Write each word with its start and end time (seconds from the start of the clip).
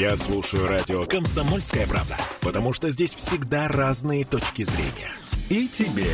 Я 0.00 0.16
слушаю 0.16 0.66
радио 0.66 1.04
«Комсомольская 1.04 1.86
правда», 1.86 2.16
потому 2.40 2.72
что 2.72 2.88
здесь 2.88 3.14
всегда 3.14 3.68
разные 3.68 4.24
точки 4.24 4.62
зрения. 4.62 5.12
И 5.50 5.68
тебе 5.68 6.06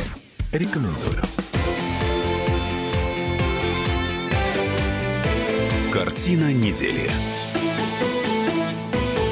рекомендую. 0.51 1.23
Картина 5.93 6.51
недели. 6.51 7.09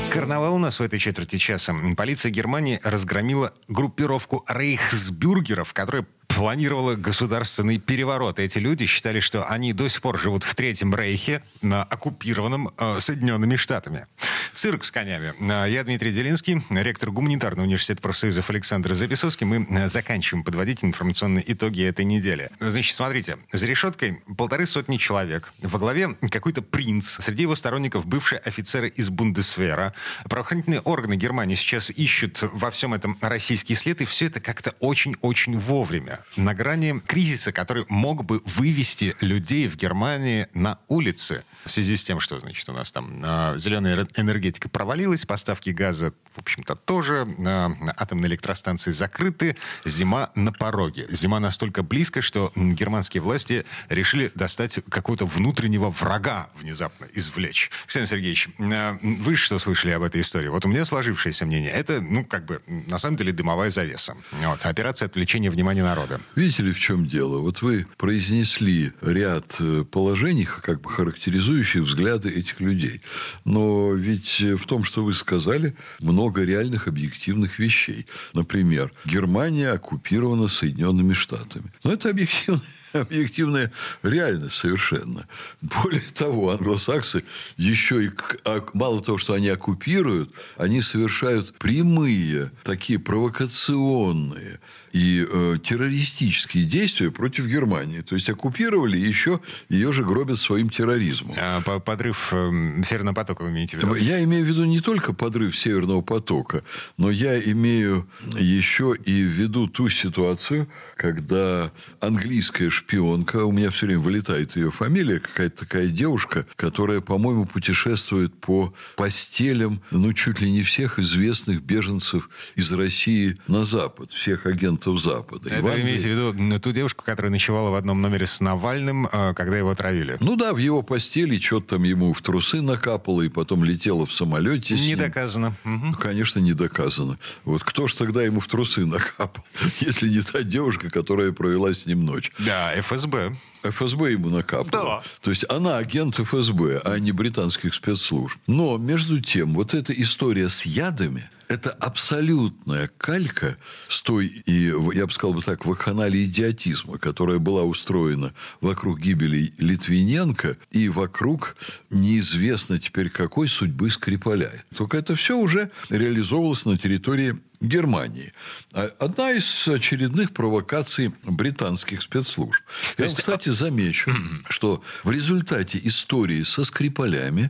Карнавал 0.10 0.56
у 0.56 0.60
нас 0.60 0.80
в 0.80 0.84
этой 0.84 1.00
четверти 1.00 1.38
часа. 1.38 1.76
Полиция 1.98 2.32
Германии 2.32 2.80
разгромила 2.82 3.54
группировку 3.68 4.46
рейхсбюргеров, 4.48 5.74
которая 5.74 6.08
планировала 6.36 6.96
государственный 6.96 7.78
переворот. 7.78 8.40
Эти 8.40 8.58
люди 8.58 8.86
считали, 8.86 9.22
что 9.22 9.46
они 9.46 9.72
до 9.72 9.88
сих 9.88 10.02
пор 10.02 10.20
живут 10.20 10.44
в 10.44 10.54
Третьем 10.54 10.94
Рейхе, 10.94 11.42
на 11.62 11.84
оккупированном 11.84 12.72
э, 12.78 13.00
Соединенными 13.00 13.56
Штатами. 13.56 14.06
Цирк 14.54 14.84
с 14.84 14.92
конями. 14.92 15.34
Э, 15.40 15.70
я 15.70 15.86
Дмитрий 15.86 16.12
Делинский, 16.12 16.62
ректор 16.70 17.12
гуманитарного 17.12 17.66
университета 17.66 18.02
профсоюзов 18.02 18.50
Александр 18.50 18.96
Записовский. 18.96 19.46
Мы 19.46 19.66
э, 19.70 19.88
заканчиваем 19.88 20.44
подводить 20.44 20.84
информационные 20.84 21.50
итоги 21.54 21.84
этой 21.84 22.04
недели. 22.04 22.50
Значит, 22.60 22.96
смотрите, 22.96 23.38
за 23.54 23.66
решеткой 23.66 24.20
полторы 24.38 24.66
сотни 24.66 24.98
человек. 24.98 25.54
Во 25.62 25.80
главе 25.80 26.16
какой-то 26.30 26.62
принц. 26.62 27.18
Среди 27.22 27.44
его 27.44 27.56
сторонников 27.56 28.06
бывшие 28.06 28.40
офицеры 28.40 28.90
из 28.90 29.10
Бундесвера. 29.10 29.94
Правоохранительные 30.26 30.82
органы 30.82 31.16
Германии 31.16 31.56
сейчас 31.56 31.92
ищут 31.92 32.40
во 32.42 32.72
всем 32.72 32.94
этом 32.94 33.18
российский 33.22 33.76
след, 33.76 34.02
и 34.02 34.06
все 34.06 34.26
это 34.26 34.42
как-то 34.42 34.74
очень-очень 34.82 35.58
вовремя 35.58 36.20
на 36.36 36.54
грани 36.54 37.00
кризиса, 37.06 37.52
который 37.52 37.86
мог 37.90 38.26
бы 38.26 38.42
вывести 38.46 39.16
людей 39.22 39.68
в 39.68 39.76
Германии 39.76 40.48
на 40.54 40.80
улицы. 40.88 41.44
В 41.66 41.72
связи 41.72 41.96
с 41.96 42.04
тем, 42.04 42.20
что, 42.20 42.40
значит, 42.40 42.68
у 42.70 42.74
нас 42.74 42.92
там 42.92 43.22
э, 43.24 43.56
зеленая 43.58 44.08
энергетика 44.16 44.70
провалилась, 44.70 45.26
поставки 45.26 45.70
газа, 45.70 46.14
в 46.36 46.42
общем-то, 46.42 46.76
тоже, 46.76 47.28
э, 47.38 47.70
атомные 47.98 48.30
электростанции 48.30 48.92
закрыты, 48.92 49.56
зима 49.86 50.30
на 50.36 50.52
пороге. 50.52 51.06
Зима 51.10 51.40
настолько 51.40 51.84
близко, 51.84 52.22
что 52.22 52.52
германские 52.56 53.22
власти 53.22 53.66
решили 53.90 54.32
достать 54.36 54.80
какого-то 54.90 55.26
внутреннего 55.26 55.90
врага 55.90 56.50
внезапно 56.60 57.08
извлечь. 57.14 57.72
Александр 57.84 58.10
Сергеевич, 58.10 58.50
э, 58.60 58.98
вы 59.02 59.36
что 59.36 59.60
слышали 59.60 59.92
об 59.92 60.04
этой 60.04 60.22
истории? 60.22 60.50
Вот 60.50 60.66
у 60.66 60.68
меня 60.68 60.86
сложившееся 60.86 61.46
мнение. 61.46 61.72
Это, 61.72 62.02
ну, 62.02 62.26
как 62.26 62.46
бы, 62.46 62.62
на 62.68 62.98
самом 62.98 63.18
деле, 63.18 63.32
дымовая 63.32 63.70
завеса. 63.70 64.16
Вот, 64.32 64.66
операция 64.66 65.06
отвлечения 65.08 65.50
внимания 65.50 65.84
народа. 65.84 66.20
Видите 66.36 66.64
ли, 66.64 66.72
в 66.72 66.80
чем 66.80 67.06
дело? 67.06 67.40
Вот 67.40 67.62
вы 67.62 67.86
произнесли 67.98 68.92
ряд 69.02 69.56
э, 69.60 69.86
положений, 69.90 70.48
как 70.62 70.82
бы 70.82 70.90
характеризующих 70.90 71.84
взгляды 71.84 72.30
этих 72.30 72.60
людей. 72.60 73.02
Но 73.46 73.94
ведь 73.94 74.42
в 74.42 74.66
том, 74.66 74.84
что 74.84 75.04
вы 75.04 75.14
сказали, 75.14 75.76
много 76.00 76.25
реальных 76.46 76.88
объективных 76.88 77.60
вещей. 77.60 78.06
Например, 78.34 78.92
Германия 79.06 79.72
оккупирована 79.72 80.48
Соединенными 80.48 81.14
Штатами. 81.14 81.72
Но 81.84 81.92
это 81.92 82.10
объективно 82.10 82.62
объективная 83.02 83.72
реальность 84.04 84.56
совершенно. 84.56 85.28
Более 85.62 86.02
того, 86.14 86.52
англосаксы 86.52 87.24
еще 87.58 88.06
и, 88.06 88.12
а, 88.46 88.64
мало 88.74 89.02
того, 89.02 89.18
что 89.18 89.34
они 89.34 89.50
оккупируют, 89.50 90.32
они 90.58 90.82
совершают 90.82 91.58
прямые, 91.58 92.52
такие 92.64 93.00
провокационные 93.00 94.60
и 94.96 95.28
э, 95.30 95.58
террористические 95.62 96.64
действия 96.64 97.12
против 97.12 97.48
Германии. 97.48 98.00
То 98.00 98.16
есть 98.16 98.30
оккупировали 98.30 98.98
еще 98.98 99.42
ее 99.68 99.92
же 99.92 100.04
гробят 100.04 100.40
своим 100.40 100.70
терроризмом. 100.70 101.36
А 101.38 101.62
подрыв 101.62 102.30
э, 102.32 102.82
Северного 102.86 103.14
потока 103.14 103.44
вы 103.44 103.50
имеете 103.50 103.76
в 103.76 103.82
виду? 103.82 103.96
Я 103.96 104.24
имею 104.24 104.46
в 104.46 104.48
виду 104.48 104.64
не 104.64 104.80
только 104.80 105.12
подрыв 105.12 105.58
Северного 105.58 106.02
потока, 106.02 106.64
но 106.98 107.12
я 107.12 107.38
имею 107.38 108.08
еще 108.40 108.96
и 109.04 109.24
в 109.24 109.28
виду 109.28 109.68
ту 109.68 109.90
ситуацию, 109.90 110.70
когда 110.96 111.72
английская 112.00 112.70
шпионка, 112.70 112.85
у 112.94 113.52
меня 113.52 113.72
все 113.72 113.86
время 113.86 114.02
вылетает 114.02 114.56
ее 114.56 114.72
фамилия, 114.72 115.20
какая-то 115.20 115.66
такая 115.66 115.88
девушка, 115.88 116.46
которая, 116.56 117.02
по-моему, 117.02 117.46
путешествует 117.46 118.34
по 118.40 118.74
постелям, 118.96 119.82
ну, 119.92 120.14
чуть 120.14 120.42
ли 120.42 120.52
не 120.52 120.64
всех 120.64 121.00
известных 121.00 121.62
беженцев 121.62 122.30
из 122.56 122.72
России 122.72 123.38
на 123.48 123.64
Запад, 123.64 124.12
всех 124.12 124.46
агентов 124.46 125.00
Запада. 125.00 125.50
Это 125.50 125.62
вы 125.62 125.82
имеете 125.82 126.10
в 126.10 126.36
виду 126.38 126.60
ту 126.60 126.72
девушку, 126.72 127.04
которая 127.06 127.32
ночевала 127.32 127.70
в 127.70 127.76
одном 127.76 128.02
номере 128.02 128.26
с 128.26 128.40
Навальным, 128.40 129.08
а, 129.12 129.34
когда 129.34 129.58
его 129.58 129.70
отравили? 129.70 130.18
Ну 130.22 130.36
да, 130.36 130.54
в 130.54 130.58
его 130.58 130.82
постели 130.82 131.40
что-то 131.40 131.76
там 131.76 131.84
ему 131.84 132.14
в 132.14 132.22
трусы 132.22 132.62
накапало, 132.62 133.22
и 133.22 133.30
потом 133.30 133.64
летела 133.64 134.06
в 134.06 134.14
самолете 134.14 134.76
Не 134.76 134.96
доказано. 134.96 135.56
Угу. 135.66 135.86
Ну, 135.86 135.94
конечно, 135.94 136.40
не 136.40 136.54
доказано. 136.54 137.18
Вот 137.44 137.64
кто 137.64 137.88
ж 137.88 137.94
тогда 137.94 138.24
ему 138.24 138.40
в 138.40 138.48
трусы 138.48 138.86
накапал, 138.86 139.44
если 139.80 140.10
не 140.10 140.22
та 140.22 140.44
девушка, 140.44 140.90
которая 140.90 141.32
провела 141.32 141.74
с 141.74 141.86
ним 141.86 142.06
ночь? 142.06 142.32
Да, 142.40 142.65
ФСБ. 142.82 143.32
ФСБ 143.72 144.12
ему 144.12 144.30
накапало. 144.30 145.02
Да. 145.04 145.04
То 145.22 145.30
есть 145.30 145.46
она 145.50 145.78
агент 145.78 146.16
ФСБ, 146.20 146.82
а 146.84 147.00
не 147.00 147.12
британских 147.12 147.74
спецслужб. 147.74 148.38
Но 148.48 148.78
между 148.78 149.22
тем, 149.22 149.54
вот 149.54 149.74
эта 149.74 149.94
история 149.94 150.50
с 150.50 150.66
ядами, 150.66 151.30
это 151.48 151.70
абсолютная 151.70 152.90
калька 152.98 153.58
с 153.88 154.02
той, 154.02 154.28
и 154.28 154.74
я 154.94 155.06
бы 155.06 155.12
сказал 155.12 155.34
бы 155.36 155.44
так, 155.44 155.66
вакханалии 155.66 156.26
идиотизма, 156.26 156.98
которая 156.98 157.38
была 157.38 157.64
устроена 157.64 158.34
вокруг 158.62 159.00
гибели 159.00 159.54
Литвиненко 159.58 160.58
и 160.72 160.90
вокруг 160.90 161.56
неизвестно 161.90 162.80
теперь 162.80 163.10
какой 163.10 163.48
судьбы 163.48 163.92
Скрипаля. 163.92 164.64
Только 164.76 164.98
это 164.98 165.16
все 165.16 165.38
уже 165.38 165.70
реализовывалось 165.90 166.66
на 166.66 166.78
территории 166.78 167.36
Германии. 167.62 168.34
А 168.74 168.90
одна 169.00 169.32
из 169.32 169.68
очередных 169.68 170.32
провокаций 170.32 171.14
британских 171.24 172.02
спецслужб. 172.02 172.62
То 172.96 173.04
Я, 173.04 173.06
есть... 173.06 173.20
кстати, 173.20 173.50
замечу, 173.56 174.12
что 174.50 174.84
в 175.04 175.12
результате 175.12 175.80
истории 175.84 176.44
со 176.44 176.64
Скрипалями 176.64 177.50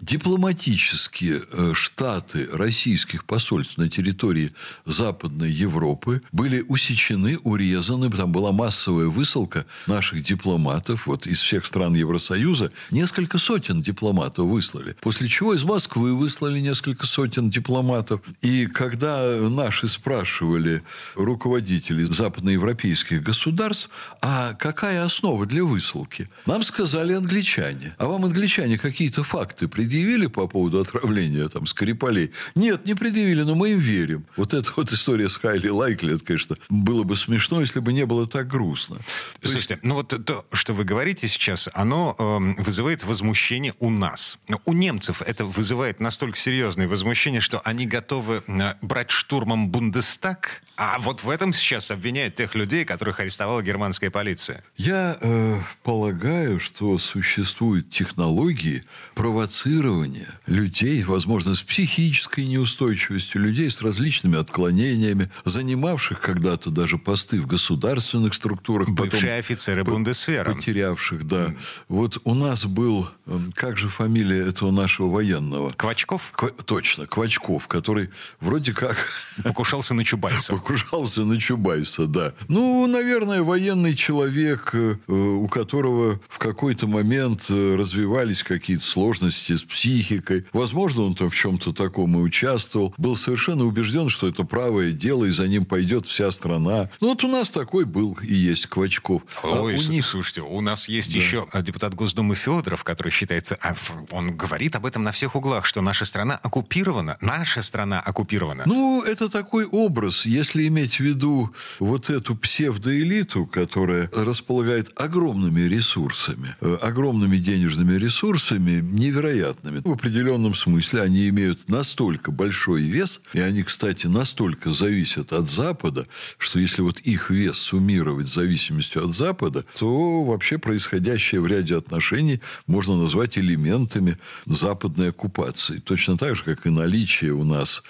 дипломатические 0.00 1.42
э, 1.50 1.72
штаты 1.74 2.48
российских 2.52 3.24
посольств 3.24 3.78
на 3.78 3.88
территории 3.88 4.50
Западной 4.84 5.50
Европы 5.50 6.22
были 6.32 6.64
усечены, 6.66 7.38
урезаны. 7.38 8.10
Там 8.10 8.32
была 8.32 8.52
массовая 8.52 9.06
высылка 9.06 9.64
наших 9.86 10.24
дипломатов 10.24 11.06
вот 11.06 11.26
из 11.26 11.40
всех 11.40 11.66
стран 11.66 11.94
Евросоюза. 11.94 12.72
Несколько 12.90 13.38
сотен 13.38 13.80
дипломатов 13.80 14.46
выслали. 14.46 14.96
После 15.00 15.28
чего 15.28 15.54
из 15.54 15.64
Москвы 15.64 16.16
выслали 16.16 16.58
несколько 16.60 17.06
сотен 17.06 17.48
дипломатов. 17.48 18.20
И 18.40 18.66
когда 18.66 19.36
наши 19.48 19.86
спрашивали 19.86 20.82
руководителей 21.14 22.04
западноевропейских 22.04 23.22
государств, 23.22 23.90
а 24.20 24.54
какая 24.54 25.04
основа 25.04 25.31
для 25.46 25.64
высылки? 25.64 26.28
Нам 26.46 26.64
сказали 26.64 27.12
англичане. 27.12 27.94
А 27.98 28.06
вам 28.06 28.24
англичане 28.24 28.78
какие-то 28.78 29.22
факты 29.24 29.68
предъявили 29.68 30.26
по 30.26 30.46
поводу 30.46 30.80
отравления 30.80 31.48
там 31.48 31.66
Скрипалей? 31.66 32.32
Нет, 32.54 32.86
не 32.86 32.94
предъявили, 32.94 33.42
но 33.42 33.54
мы 33.54 33.72
им 33.72 33.78
верим. 33.78 34.24
Вот 34.36 34.54
эта 34.54 34.72
вот 34.76 34.90
история 34.92 35.28
с 35.28 35.36
Хайли 35.36 35.68
Лайкли, 35.68 36.14
это, 36.14 36.24
конечно, 36.24 36.56
было 36.70 37.02
бы 37.04 37.16
смешно, 37.16 37.60
если 37.60 37.80
бы 37.80 37.92
не 37.92 38.06
было 38.06 38.26
так 38.26 38.48
грустно. 38.48 38.98
Слушайте, 39.42 39.74
есть... 39.74 39.84
ну 39.84 39.96
вот 39.96 40.08
то, 40.24 40.46
что 40.52 40.72
вы 40.72 40.84
говорите 40.84 41.28
сейчас, 41.28 41.68
оно 41.74 42.16
э, 42.18 42.62
вызывает 42.62 43.04
возмущение 43.04 43.74
у 43.80 43.90
нас. 43.90 44.38
У 44.64 44.72
немцев 44.72 45.20
это 45.22 45.44
вызывает 45.44 46.00
настолько 46.00 46.38
серьезное 46.38 46.88
возмущение, 46.88 47.40
что 47.40 47.60
они 47.64 47.86
готовы 47.86 48.42
э, 48.46 48.74
брать 48.80 49.10
штурм 49.10 49.42
штурмом 49.42 49.70
Бундестаг, 49.70 50.62
а 50.76 50.98
вот 50.98 51.24
в 51.24 51.30
этом 51.30 51.52
сейчас 51.52 51.90
обвиняют 51.90 52.36
тех 52.36 52.54
людей, 52.54 52.84
которых 52.84 53.18
арестовала 53.18 53.60
германская 53.62 54.10
полиция. 54.10 54.62
Я 54.76 55.18
э, 55.22 55.60
полагаю, 55.82 56.60
что 56.60 56.98
существуют 56.98 57.90
технологии 57.90 58.82
провоцирования 59.14 60.28
людей, 60.46 61.02
возможно, 61.04 61.54
с 61.54 61.62
психической 61.62 62.46
неустойчивостью, 62.46 63.40
людей 63.40 63.70
с 63.70 63.80
различными 63.82 64.38
отклонениями, 64.38 65.30
занимавших 65.44 66.20
когда-то 66.20 66.70
даже 66.70 66.98
посты 66.98 67.40
в 67.40 67.46
государственных 67.46 68.34
структурах. 68.34 68.88
Бывшие 68.88 69.38
офицеры 69.38 69.84
Бундесвера. 69.84 70.54
Потерявших, 70.54 71.26
да. 71.26 71.46
Mm. 71.46 71.58
Вот 71.88 72.18
у 72.24 72.34
нас 72.34 72.66
был, 72.66 73.08
э, 73.26 73.38
как 73.54 73.78
же 73.78 73.88
фамилия 73.88 74.46
этого 74.46 74.70
нашего 74.70 75.08
военного? 75.08 75.70
Квачков? 75.70 76.32
Ква- 76.36 76.50
точно, 76.64 77.06
Квачков, 77.06 77.68
который 77.68 78.10
вроде 78.40 78.72
как 78.72 78.96
Покушался 79.42 79.94
на 79.94 80.04
Чубайса. 80.04 80.52
Покушался 80.52 81.24
на 81.24 81.40
Чубайса, 81.40 82.06
да. 82.06 82.32
Ну, 82.48 82.86
наверное, 82.86 83.42
военный 83.42 83.94
человек, 83.94 84.70
э, 84.74 84.96
у 85.12 85.48
которого 85.48 86.20
в 86.28 86.38
какой-то 86.38 86.86
момент 86.86 87.46
развивались 87.48 88.42
какие-то 88.42 88.84
сложности 88.84 89.54
с 89.54 89.62
психикой. 89.62 90.44
Возможно, 90.52 91.02
он 91.02 91.14
там 91.14 91.30
в 91.30 91.34
чем-то 91.34 91.72
таком 91.72 92.16
и 92.16 92.20
участвовал. 92.20 92.94
Был 92.98 93.16
совершенно 93.16 93.64
убежден, 93.64 94.08
что 94.08 94.28
это 94.28 94.44
правое 94.44 94.92
дело, 94.92 95.24
и 95.24 95.30
за 95.30 95.48
ним 95.48 95.64
пойдет 95.64 96.06
вся 96.06 96.30
страна. 96.30 96.90
Ну, 97.00 97.08
вот 97.08 97.24
у 97.24 97.28
нас 97.28 97.50
такой 97.50 97.84
был 97.84 98.18
и 98.22 98.34
есть 98.34 98.66
Квачков. 98.66 99.22
Ой, 99.42 99.52
а 99.52 99.60
у 99.62 99.70
них... 99.70 100.06
слушайте, 100.06 100.42
у 100.42 100.60
нас 100.60 100.88
есть 100.88 101.12
да. 101.12 101.18
еще 101.18 101.46
депутат 101.62 101.94
Госдумы 101.94 102.34
Федоров, 102.34 102.84
который 102.84 103.10
считается... 103.10 103.58
А, 103.60 103.74
он 104.10 104.36
говорит 104.36 104.76
об 104.76 104.86
этом 104.86 105.02
на 105.02 105.12
всех 105.12 105.36
углах, 105.36 105.66
что 105.66 105.82
наша 105.82 106.04
страна 106.04 106.36
оккупирована. 106.42 107.16
Наша 107.20 107.62
страна 107.62 108.00
оккупирована. 108.00 108.64
Ну, 108.66 109.02
это 109.02 109.28
такой 109.28 109.66
образ. 109.66 110.26
Если 110.26 110.66
иметь 110.68 110.96
в 110.96 111.00
виду 111.00 111.52
вот 111.78 112.10
эту 112.10 112.36
псевдоэлиту, 112.36 113.46
которая 113.46 114.10
располагает 114.14 114.90
огромными 115.02 115.62
ресурсами, 115.62 116.54
э, 116.60 116.78
огромными 116.80 117.36
денежными 117.36 117.98
ресурсами, 117.98 118.80
невероятными. 118.80 119.80
В 119.84 119.92
определенном 119.92 120.54
смысле 120.54 121.02
они 121.02 121.28
имеют 121.28 121.68
настолько 121.68 122.30
большой 122.30 122.82
вес, 122.82 123.20
и 123.32 123.40
они, 123.40 123.64
кстати, 123.64 124.06
настолько 124.06 124.72
зависят 124.72 125.32
от 125.32 125.50
Запада, 125.50 126.06
что 126.38 126.60
если 126.60 126.82
вот 126.82 127.00
их 127.00 127.30
вес 127.30 127.58
суммировать 127.58 128.28
с 128.28 128.34
зависимостью 128.34 129.04
от 129.04 129.14
Запада, 129.14 129.64
то 129.78 130.24
вообще 130.24 130.58
происходящее 130.58 131.40
в 131.40 131.46
ряде 131.46 131.76
отношений 131.76 132.40
можно 132.66 132.96
назвать 132.96 133.38
элементами 133.38 134.18
западной 134.46 135.10
оккупации. 135.10 135.78
Точно 135.78 136.16
так 136.16 136.36
же, 136.36 136.44
как 136.44 136.66
и 136.66 136.70
наличие 136.70 137.32
у 137.32 137.44
нас 137.44 137.82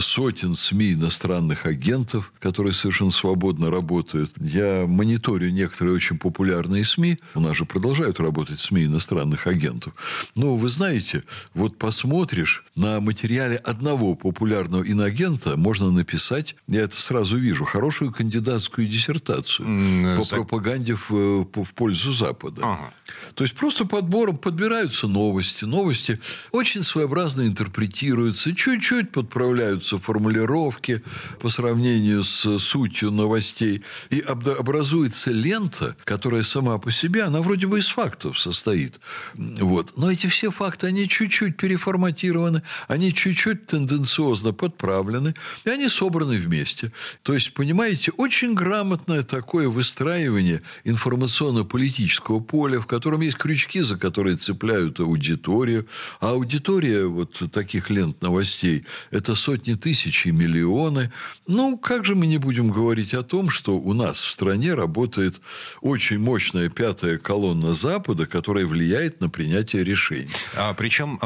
сотен 0.00 0.54
СМИ 0.54 0.94
иностранных 0.94 1.66
агентов, 1.66 2.32
которые 2.40 2.72
совершенно 2.72 3.10
свободно 3.10 3.70
работают. 3.70 4.32
Я 4.38 4.86
мониторю 4.86 5.50
некоторые 5.50 5.94
очень 5.94 6.18
популярные 6.18 6.53
СМИ. 6.84 7.18
У 7.34 7.40
нас 7.40 7.56
же 7.56 7.64
продолжают 7.64 8.20
работать 8.20 8.60
СМИ 8.60 8.84
иностранных 8.84 9.46
агентов. 9.46 9.94
Но 10.34 10.56
вы 10.56 10.68
знаете, 10.68 11.24
вот 11.54 11.78
посмотришь 11.78 12.64
на 12.74 13.00
материале 13.00 13.56
одного 13.56 14.14
популярного 14.14 14.82
иноагента, 14.82 15.56
можно 15.56 15.90
написать, 15.90 16.56
я 16.68 16.82
это 16.82 17.00
сразу 17.00 17.36
вижу, 17.38 17.64
хорошую 17.64 18.12
кандидатскую 18.12 18.86
диссертацию 18.88 19.66
mm, 19.66 20.16
по 20.16 20.24
за... 20.24 20.36
пропаганде 20.36 20.94
в, 20.94 21.44
в 21.44 21.74
пользу 21.74 22.12
Запада. 22.12 22.60
Ага. 22.62 22.94
То 23.34 23.44
есть 23.44 23.54
просто 23.54 23.84
подбором 23.84 24.36
подбираются 24.36 25.08
новости. 25.08 25.64
Новости 25.64 26.20
очень 26.52 26.82
своеобразно 26.82 27.42
интерпретируются, 27.42 28.54
чуть-чуть 28.54 29.12
подправляются 29.12 29.98
формулировки 29.98 31.02
по 31.40 31.48
сравнению 31.48 32.24
с 32.24 32.58
сутью 32.58 33.10
новостей. 33.10 33.82
И 34.10 34.20
образуется 34.20 35.30
лента, 35.30 35.96
которая 36.04 36.42
сама 36.44 36.78
по 36.78 36.90
себе, 36.90 37.24
она 37.24 37.40
вроде 37.40 37.66
бы 37.66 37.78
из 37.78 37.88
фактов 37.88 38.38
состоит. 38.38 39.00
Вот. 39.34 39.96
Но 39.96 40.10
эти 40.10 40.26
все 40.26 40.50
факты, 40.50 40.86
они 40.86 41.08
чуть-чуть 41.08 41.56
переформатированы, 41.56 42.62
они 42.88 43.12
чуть-чуть 43.12 43.66
тенденциозно 43.66 44.52
подправлены, 44.52 45.34
и 45.64 45.70
они 45.70 45.88
собраны 45.88 46.36
вместе. 46.36 46.92
То 47.22 47.34
есть, 47.34 47.54
понимаете, 47.54 48.12
очень 48.16 48.54
грамотное 48.54 49.22
такое 49.22 49.68
выстраивание 49.68 50.62
информационно-политического 50.84 52.40
поля, 52.40 52.80
в 52.80 52.86
котором 52.86 53.22
есть 53.22 53.36
крючки, 53.36 53.80
за 53.80 53.96
которые 53.96 54.36
цепляют 54.36 55.00
аудиторию. 55.00 55.86
А 56.20 56.30
аудитория 56.30 57.06
вот 57.06 57.42
таких 57.52 57.90
лент 57.90 58.22
новостей– 58.22 58.84
это 59.10 59.34
сотни 59.34 59.74
тысяч 59.74 60.26
и 60.26 60.32
миллионы. 60.32 61.12
Ну, 61.46 61.78
как 61.78 62.04
же 62.04 62.14
мы 62.14 62.26
не 62.26 62.38
будем 62.38 62.70
говорить 62.70 63.14
о 63.14 63.22
том, 63.22 63.50
что 63.50 63.78
у 63.78 63.92
нас 63.92 64.20
в 64.20 64.30
стране 64.30 64.74
работает 64.74 65.40
очень 65.80 66.18
мощная 66.34 66.68
пятая 66.68 67.16
колонна 67.16 67.74
Запада, 67.74 68.26
которая 68.26 68.66
влияет 68.66 69.20
на 69.20 69.28
принятие 69.28 69.84
решений. 69.84 70.28
А, 70.56 70.74
причем, 70.74 71.20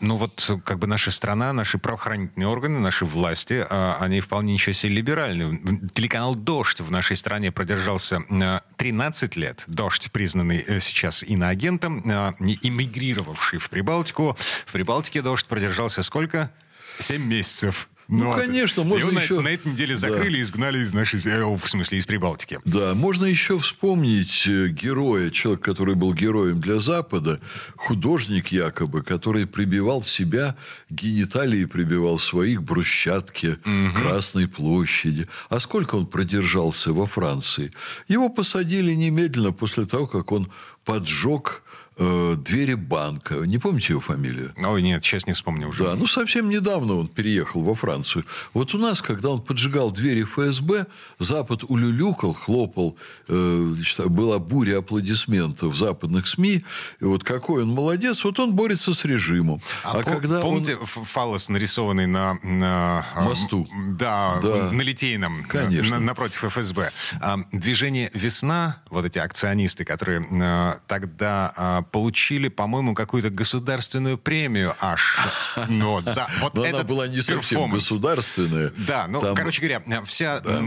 ну 0.00 0.16
вот 0.16 0.50
как 0.64 0.80
бы 0.80 0.88
наша 0.88 1.12
страна, 1.12 1.52
наши 1.52 1.78
правоохранительные 1.78 2.48
органы, 2.48 2.80
наши 2.80 3.04
власти, 3.04 3.64
э, 3.64 3.92
они 4.00 4.20
вполне 4.20 4.54
ничего 4.54 4.72
себе 4.72 4.94
либеральны. 4.94 5.56
Телеканал 5.94 6.34
«Дождь» 6.34 6.80
в 6.80 6.90
нашей 6.90 7.16
стране 7.16 7.52
продержался 7.52 8.24
э, 8.28 8.58
13 8.76 9.36
лет. 9.36 9.62
«Дождь», 9.68 10.10
признанный 10.10 10.64
э, 10.66 10.80
сейчас 10.80 11.22
иноагентом, 11.22 12.02
э, 12.04 12.32
эмигрировавший 12.40 13.60
в 13.60 13.70
Прибалтику. 13.70 14.36
В 14.66 14.72
Прибалтике 14.72 15.22
«Дождь» 15.22 15.46
продержался 15.46 16.02
сколько? 16.02 16.50
Семь 16.98 17.22
месяцев. 17.22 17.88
Ну, 18.08 18.24
ну 18.24 18.32
конечно, 18.32 18.84
можно 18.84 19.08
Его 19.08 19.18
еще... 19.18 19.36
На, 19.36 19.42
на 19.42 19.48
этой 19.48 19.72
неделе 19.72 19.96
закрыли 19.96 20.32
да. 20.32 20.38
и 20.38 20.42
изгнали 20.42 20.78
из 20.78 20.92
нашей... 20.92 21.20
Э, 21.24 21.44
в 21.44 21.66
смысле, 21.66 21.98
из 21.98 22.06
Прибалтики. 22.06 22.58
Да, 22.64 22.94
можно 22.94 23.24
еще 23.24 23.58
вспомнить 23.58 24.44
э, 24.46 24.68
героя, 24.68 25.30
человека, 25.30 25.64
который 25.64 25.94
был 25.94 26.12
героем 26.12 26.60
для 26.60 26.78
Запада, 26.78 27.40
художник 27.76 28.48
якобы, 28.48 29.02
который 29.02 29.46
прибивал 29.46 30.02
себя, 30.02 30.56
гениталии 30.90 31.64
прибивал 31.64 32.18
своих 32.18 32.62
брусчатке 32.62 33.58
угу. 33.64 33.94
Красной 33.96 34.48
площади. 34.48 35.28
А 35.48 35.58
сколько 35.58 35.94
он 35.94 36.06
продержался 36.06 36.92
во 36.92 37.06
Франции? 37.06 37.72
Его 38.08 38.28
посадили 38.28 38.92
немедленно 38.92 39.52
после 39.52 39.86
того, 39.86 40.06
как 40.06 40.30
он 40.32 40.50
поджег 40.84 41.62
э, 41.96 42.34
двери 42.36 42.74
банка. 42.74 43.34
Не 43.46 43.58
помните 43.58 43.92
его 43.92 44.00
фамилию? 44.00 44.52
Ой, 44.56 44.82
нет, 44.82 45.04
сейчас 45.04 45.26
не 45.26 45.32
вспомню 45.32 45.68
уже. 45.68 45.84
Да, 45.84 45.94
ну 45.94 46.06
совсем 46.06 46.48
недавно 46.48 46.94
он 46.94 47.08
переехал 47.08 47.62
во 47.62 47.74
Францию. 47.74 48.24
Вот 48.52 48.74
у 48.74 48.78
нас, 48.78 49.02
когда 49.02 49.30
он 49.30 49.40
поджигал 49.40 49.90
двери 49.90 50.24
ФСБ, 50.24 50.86
Запад 51.18 51.64
улюлюкал, 51.64 52.34
хлопал, 52.34 52.96
э, 53.28 53.74
была 54.06 54.38
буря 54.38 54.78
аплодисментов 54.78 55.72
в 55.72 55.76
западных 55.76 56.26
СМИ. 56.26 56.64
И 57.00 57.04
вот 57.04 57.24
какой 57.24 57.62
он 57.62 57.70
молодец, 57.70 58.24
вот 58.24 58.38
он 58.40 58.54
борется 58.54 58.94
с 58.94 59.04
режимом. 59.04 59.62
А, 59.84 59.92
а 59.92 60.02
по- 60.02 60.10
когда 60.10 60.40
помните 60.40 60.76
он... 60.76 60.86
фалос, 60.86 61.48
нарисованный 61.48 62.06
на, 62.06 62.34
на 62.42 63.06
а, 63.14 63.22
мосту? 63.22 63.68
Да, 63.92 64.40
да, 64.42 64.70
на 64.70 64.82
Литейном, 64.82 65.44
Конечно. 65.44 65.98
На, 65.98 66.06
напротив 66.06 66.44
ФСБ. 66.44 66.90
А, 67.20 67.38
движение 67.52 68.10
«Весна», 68.14 68.82
вот 68.90 69.04
эти 69.04 69.18
акционисты, 69.18 69.84
которые 69.84 70.26
а, 70.42 70.78
тогда 70.86 71.52
а, 71.56 71.83
получили, 71.84 72.48
по-моему, 72.48 72.94
какую-то 72.94 73.30
государственную 73.30 74.18
премию 74.18 74.74
аж. 74.80 75.16
Ну, 75.68 75.92
вот, 75.92 76.06
за 76.06 76.26
вот 76.40 76.54
Но 76.54 76.64
она 76.64 76.82
была 76.82 77.06
не 77.06 77.22
совсем 77.22 77.70
государственная. 77.70 78.72
Да, 78.76 79.06
ну, 79.08 79.20
Там... 79.20 79.34
короче 79.34 79.60
говоря, 79.62 80.04
вся, 80.04 80.40
да. 80.40 80.60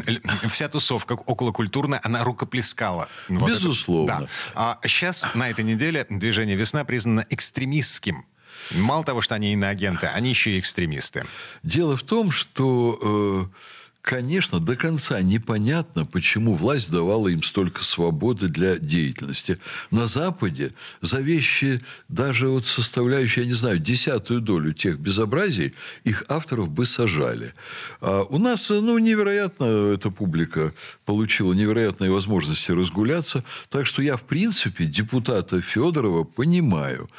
вся 0.49 0.69
тусовка 0.69 1.13
околокультурная, 1.13 1.99
она 2.03 2.23
рукоплескала. 2.23 3.09
Вот 3.27 3.49
Безусловно. 3.49 4.11
Это. 4.11 4.21
Да. 4.21 4.27
А 4.55 4.79
сейчас, 4.87 5.27
на 5.33 5.49
этой 5.49 5.63
неделе, 5.63 6.05
движение 6.09 6.55
«Весна» 6.55 6.83
признано 6.85 7.25
экстремистским. 7.29 8.25
Мало 8.71 9.03
того, 9.03 9.21
что 9.21 9.35
они 9.35 9.53
иноагенты, 9.53 10.07
они 10.07 10.29
еще 10.29 10.51
и 10.51 10.59
экстремисты. 10.59 11.25
Дело 11.63 11.97
в 11.97 12.03
том, 12.03 12.31
что... 12.31 13.49
Э, 13.51 13.57
конечно, 14.01 14.59
до 14.59 14.75
конца 14.75 15.21
непонятно, 15.21 16.05
почему 16.05 16.55
власть 16.55 16.91
давала 16.91 17.27
им 17.27 17.43
столько 17.43 17.83
свободы 17.83 18.47
для 18.47 18.77
деятельности. 18.77 19.57
На 19.91 20.07
Западе 20.07 20.73
за 21.01 21.19
вещи, 21.19 21.81
даже 22.07 22.47
вот 22.47 22.65
составляющие, 22.65 23.43
я 23.43 23.49
не 23.49 23.55
знаю, 23.55 23.79
десятую 23.79 24.41
долю 24.41 24.73
тех 24.73 24.99
безобразий, 24.99 25.73
их 26.03 26.23
авторов 26.29 26.69
бы 26.69 26.85
сажали. 26.85 27.53
А 28.01 28.23
у 28.23 28.37
нас, 28.37 28.69
ну, 28.69 28.97
невероятно 28.97 29.93
эта 29.93 30.09
публика 30.09 30.73
получила 31.05 31.53
невероятные 31.53 32.11
возможности 32.11 32.71
разгуляться. 32.71 33.43
Так 33.69 33.85
что 33.85 34.01
я, 34.01 34.17
в 34.17 34.23
принципе, 34.23 34.85
депутата 34.85 35.61
Федорова 35.61 36.23
понимаю 36.23 37.09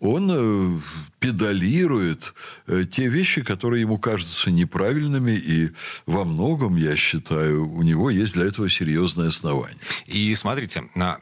он 0.00 0.30
э, 0.30 0.80
педалирует 1.18 2.34
э, 2.66 2.84
те 2.90 3.08
вещи, 3.08 3.42
которые 3.42 3.82
ему 3.82 3.98
кажутся 3.98 4.50
неправильными, 4.50 5.32
и 5.32 5.70
во 6.06 6.24
многом, 6.24 6.76
я 6.76 6.96
считаю, 6.96 7.68
у 7.70 7.82
него 7.82 8.10
есть 8.10 8.34
для 8.34 8.46
этого 8.46 8.68
серьезное 8.68 9.28
основание. 9.28 9.78
И 10.06 10.34
смотрите, 10.34 10.84
на, 10.94 11.18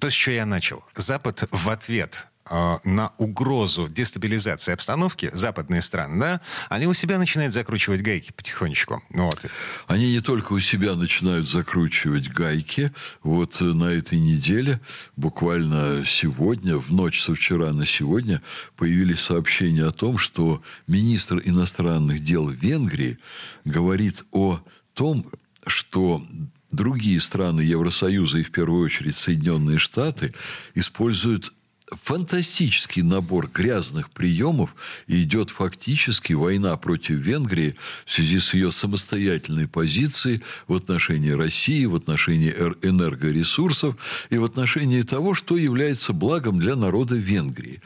то, 0.00 0.10
с 0.10 0.12
чего 0.12 0.34
я 0.34 0.46
начал. 0.46 0.82
Запад 0.94 1.48
в 1.50 1.68
ответ 1.68 2.29
на 2.50 3.12
угрозу 3.18 3.88
дестабилизации 3.88 4.72
обстановки 4.72 5.30
западные 5.32 5.82
страны, 5.82 6.18
да, 6.18 6.40
они 6.68 6.86
у 6.86 6.94
себя 6.94 7.18
начинают 7.18 7.52
закручивать 7.52 8.02
гайки 8.02 8.32
потихонечку. 8.32 9.02
Ну 9.10 9.26
вот. 9.26 9.40
Они 9.86 10.12
не 10.12 10.20
только 10.20 10.52
у 10.52 10.58
себя 10.58 10.96
начинают 10.96 11.48
закручивать 11.48 12.28
гайки. 12.28 12.92
Вот 13.22 13.60
э, 13.60 13.64
на 13.64 13.84
этой 13.84 14.18
неделе, 14.18 14.80
буквально 15.16 16.04
сегодня, 16.04 16.76
в 16.76 16.92
ночь 16.92 17.22
со 17.22 17.34
вчера 17.34 17.72
на 17.72 17.86
сегодня, 17.86 18.42
появились 18.76 19.20
сообщения 19.20 19.84
о 19.84 19.92
том, 19.92 20.18
что 20.18 20.62
министр 20.86 21.40
иностранных 21.44 22.20
дел 22.20 22.48
Венгрии 22.48 23.18
говорит 23.64 24.24
о 24.32 24.60
том, 24.94 25.30
что 25.66 26.26
другие 26.72 27.20
страны 27.20 27.60
Евросоюза 27.60 28.38
и 28.38 28.42
в 28.42 28.50
первую 28.50 28.84
очередь 28.84 29.16
Соединенные 29.16 29.78
Штаты 29.78 30.34
используют 30.74 31.52
фантастический 31.90 33.02
набор 33.02 33.48
грязных 33.48 34.10
приемов, 34.10 34.74
и 35.06 35.22
идет 35.22 35.50
фактически 35.50 36.32
война 36.32 36.76
против 36.76 37.16
Венгрии 37.16 37.76
в 38.04 38.12
связи 38.12 38.40
с 38.40 38.54
ее 38.54 38.72
самостоятельной 38.72 39.68
позицией 39.68 40.42
в 40.68 40.74
отношении 40.74 41.30
России, 41.30 41.84
в 41.84 41.94
отношении 41.94 42.50
энергоресурсов 42.82 43.96
и 44.30 44.38
в 44.38 44.44
отношении 44.44 45.02
того, 45.02 45.34
что 45.34 45.56
является 45.56 46.12
благом 46.12 46.58
для 46.58 46.76
народа 46.76 47.14
Венгрии. 47.16 47.82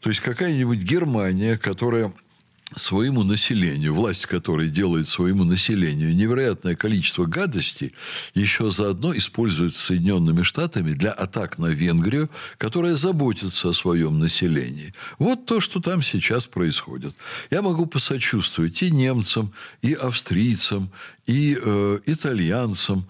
То 0.00 0.10
есть 0.10 0.20
какая-нибудь 0.20 0.78
Германия, 0.78 1.58
которая 1.58 2.12
своему 2.74 3.22
населению, 3.22 3.94
власть 3.94 4.26
которой 4.26 4.68
делает 4.68 5.06
своему 5.06 5.44
населению 5.44 6.14
невероятное 6.14 6.74
количество 6.74 7.24
гадостей, 7.24 7.94
еще 8.34 8.70
заодно 8.70 9.16
использует 9.16 9.76
Соединенными 9.76 10.42
Штатами 10.42 10.92
для 10.92 11.12
атак 11.12 11.58
на 11.58 11.66
Венгрию, 11.66 12.28
которая 12.58 12.96
заботится 12.96 13.68
о 13.68 13.74
своем 13.74 14.18
населении. 14.18 14.92
Вот 15.18 15.46
то, 15.46 15.60
что 15.60 15.80
там 15.80 16.02
сейчас 16.02 16.46
происходит. 16.46 17.14
Я 17.50 17.62
могу 17.62 17.86
посочувствовать 17.86 18.82
и 18.82 18.90
немцам, 18.90 19.52
и 19.80 19.92
австрийцам, 19.92 20.90
и 21.26 21.56
э, 21.60 21.98
итальянцам, 22.06 23.06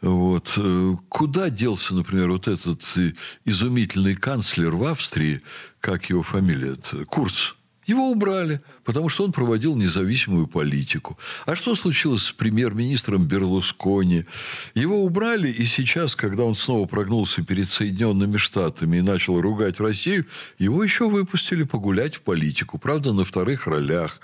вот. 0.00 0.52
Э, 0.56 0.94
куда 1.08 1.50
делся, 1.50 1.94
например, 1.94 2.30
вот 2.30 2.46
этот 2.46 2.82
э, 2.96 3.14
изумительный 3.44 4.14
канцлер 4.14 4.76
в 4.76 4.84
Австрии, 4.84 5.40
как 5.80 6.10
его 6.10 6.22
фамилия, 6.22 6.76
Курц? 7.06 7.54
Его 7.88 8.10
убрали, 8.10 8.60
потому 8.88 9.10
что 9.10 9.24
он 9.24 9.32
проводил 9.32 9.76
независимую 9.76 10.46
политику. 10.46 11.18
А 11.44 11.54
что 11.56 11.76
случилось 11.76 12.22
с 12.22 12.32
премьер-министром 12.32 13.26
Берлускони? 13.26 14.24
Его 14.74 15.04
убрали, 15.04 15.50
и 15.50 15.66
сейчас, 15.66 16.16
когда 16.16 16.44
он 16.44 16.54
снова 16.54 16.86
прогнулся 16.86 17.44
перед 17.44 17.68
Соединенными 17.68 18.38
Штатами 18.38 18.96
и 18.96 19.02
начал 19.02 19.42
ругать 19.42 19.78
Россию, 19.78 20.24
его 20.58 20.82
еще 20.82 21.06
выпустили 21.06 21.64
погулять 21.64 22.16
в 22.16 22.22
политику. 22.22 22.78
Правда, 22.78 23.12
на 23.12 23.26
вторых 23.26 23.66
ролях. 23.66 24.22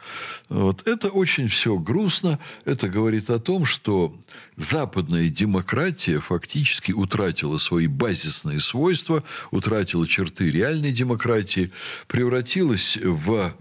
Вот. 0.49 0.89
Это 0.89 1.09
очень 1.09 1.49
все 1.49 1.77
грустно. 1.77 2.39
Это 2.65 2.89
говорит 2.89 3.29
о 3.29 3.39
том, 3.39 3.67
что 3.67 4.15
западная 4.57 5.29
демократия 5.29 6.21
фактически 6.21 6.93
утратила 6.93 7.59
свои 7.59 7.87
базисные 7.87 8.61
свойства, 8.61 9.23
утратила 9.51 10.09
черты 10.09 10.51
реальной 10.51 10.93
демократии, 10.93 11.71
превратилась 12.07 12.97
в 12.97 13.53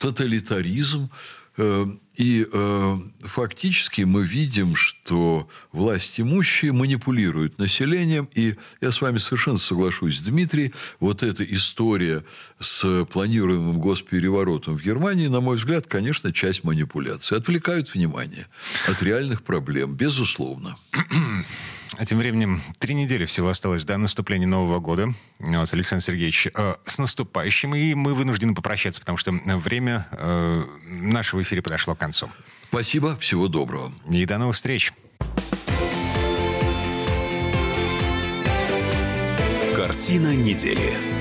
тоталитаризм. 0.00 1.10
Э, 1.56 1.86
и 2.16 2.46
э, 2.50 2.98
фактически 3.20 4.02
мы 4.02 4.22
видим, 4.24 4.74
что 4.76 5.48
власть 5.72 6.20
имущие 6.20 6.72
манипулируют 6.72 7.58
населением. 7.58 8.28
И 8.34 8.56
я 8.80 8.90
с 8.90 9.00
вами 9.00 9.18
совершенно 9.18 9.58
соглашусь, 9.58 10.20
Дмитрий, 10.20 10.72
вот 11.00 11.22
эта 11.22 11.44
история 11.44 12.24
с 12.58 13.04
планируемым 13.06 13.78
госпереворотом 13.78 14.76
в 14.76 14.82
Германии, 14.82 15.28
на 15.28 15.40
мой 15.40 15.56
взгляд, 15.56 15.86
конечно, 15.86 16.32
часть 16.32 16.64
манипуляции. 16.64 17.36
Отвлекают 17.36 17.94
внимание 17.94 18.46
от 18.88 19.02
реальных 19.02 19.42
проблем, 19.42 19.94
безусловно. 19.94 20.76
А 21.98 22.06
тем 22.06 22.18
временем 22.18 22.62
три 22.78 22.94
недели 22.94 23.26
всего 23.26 23.48
осталось 23.48 23.84
до 23.84 23.96
наступления 23.96 24.46
Нового 24.46 24.78
года. 24.78 25.12
Вот, 25.38 25.72
Александр 25.74 26.04
Сергеевич, 26.04 26.48
э, 26.54 26.74
с 26.84 26.98
наступающим. 26.98 27.74
И 27.74 27.94
мы 27.94 28.14
вынуждены 28.14 28.54
попрощаться, 28.54 29.00
потому 29.00 29.18
что 29.18 29.32
время 29.32 30.06
э, 30.12 30.62
нашего 30.84 31.42
эфира 31.42 31.62
подошло 31.62 31.94
к 31.94 31.98
концу. 31.98 32.30
Спасибо, 32.68 33.16
всего 33.16 33.48
доброго. 33.48 33.92
И 34.08 34.24
до 34.24 34.38
новых 34.38 34.56
встреч. 34.56 34.92
Картина 39.74 40.36
недели. 40.36 41.19